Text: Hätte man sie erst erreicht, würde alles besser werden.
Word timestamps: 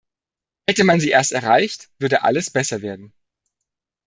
Hätte 0.67 0.83
man 0.83 0.99
sie 0.99 1.11
erst 1.11 1.31
erreicht, 1.31 1.91
würde 1.99 2.23
alles 2.23 2.49
besser 2.49 2.81
werden. 2.81 3.13